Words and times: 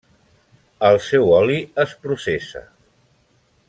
El 0.87 0.97
seu 1.09 1.29
oli 1.41 1.59
es 1.87 1.95
processa. 2.07 2.67